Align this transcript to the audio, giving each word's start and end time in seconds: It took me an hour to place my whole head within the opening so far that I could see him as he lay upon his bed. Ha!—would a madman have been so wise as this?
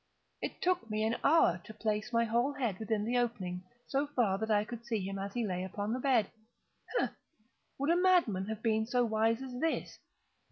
It 0.41 0.63
took 0.63 0.89
me 0.89 1.03
an 1.03 1.17
hour 1.23 1.61
to 1.63 1.75
place 1.75 2.11
my 2.11 2.23
whole 2.25 2.53
head 2.53 2.79
within 2.79 3.05
the 3.05 3.19
opening 3.19 3.61
so 3.85 4.07
far 4.07 4.39
that 4.39 4.49
I 4.49 4.65
could 4.65 4.83
see 4.83 4.99
him 4.99 5.19
as 5.19 5.35
he 5.35 5.45
lay 5.45 5.63
upon 5.63 5.93
his 5.93 6.01
bed. 6.01 6.31
Ha!—would 6.97 7.89
a 7.91 7.95
madman 7.97 8.47
have 8.47 8.63
been 8.63 8.87
so 8.87 9.05
wise 9.05 9.43
as 9.43 9.59
this? 9.59 9.99